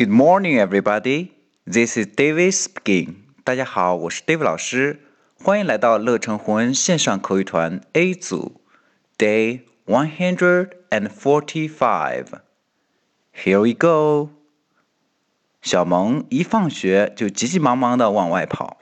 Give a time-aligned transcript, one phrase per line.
[0.00, 1.32] Good morning, everybody.
[1.66, 3.16] This is David speaking.
[3.44, 4.98] 大家好，我是 David 老师，
[5.38, 8.62] 欢迎来到乐成宏恩线上口语团 A 组
[9.18, 12.28] ，Day one hundred and forty-five.
[13.34, 14.30] Here we go.
[15.60, 18.78] 小萌一放学就急急忙忙的往外跑。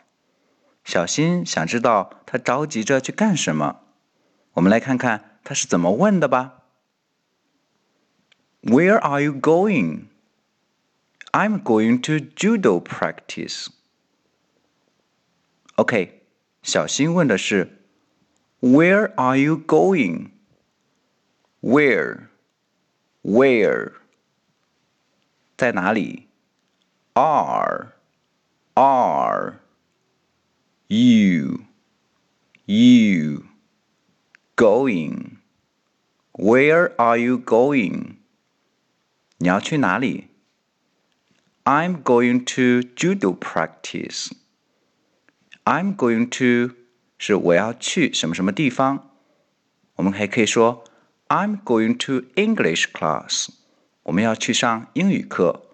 [0.85, 3.80] 小新想知道他着急着去干什么。
[4.53, 6.62] 我们来看看他是怎么问的吧。
[8.62, 10.03] Where are you going?
[11.38, 13.68] I'm going to judo practice.
[15.76, 16.22] OK，
[16.62, 17.80] 小新问的是
[18.62, 20.30] Where are you going?
[21.62, 22.27] Where?
[23.23, 23.94] Where?
[25.58, 26.27] 在哪里？
[27.13, 27.94] Are?
[28.76, 29.59] Are?
[30.88, 31.66] You?
[32.66, 33.45] You?
[34.55, 35.38] Going?
[36.34, 38.18] Where are you going?
[39.38, 40.30] 你要去哪里
[41.68, 44.32] ？I'm going to judo practice.
[45.63, 46.76] I'm going to
[47.18, 49.12] 是我要去什么什么地方。
[49.96, 50.84] 我们还可以说
[51.29, 53.48] I'm going to English class.
[54.04, 55.70] 我们要去上英语课。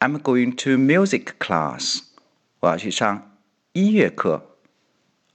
[0.00, 2.02] I'm going to music class.
[2.60, 3.38] 我要去上
[3.72, 4.58] 音乐课。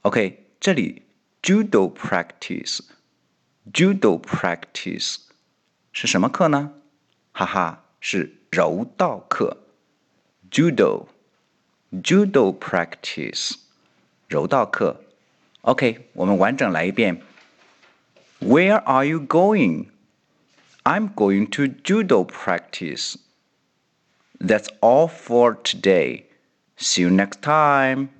[0.02, 1.02] OK，这里
[1.42, 5.16] judo practice，judo practice
[5.92, 6.74] 是什么课呢？
[7.32, 9.59] 哈哈，是柔道课。
[10.50, 13.54] judo，judo practice，
[14.28, 15.02] 柔道课。
[15.62, 17.22] OK，我们完整来一遍。
[18.40, 19.86] Where are you going?
[20.84, 23.16] I'm going to judo practice.
[24.38, 26.24] That's all for today.
[26.76, 28.10] See you next time.